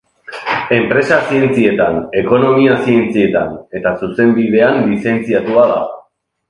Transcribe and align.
Enpresa 0.77 1.19
Zientzietan, 1.27 1.99
Ekonomia 2.23 2.79
Zientzietan 2.87 3.55
eta 3.81 3.95
Zuzenbidean 4.05 4.85
lizentziatua 4.91 5.73
da. 5.77 5.81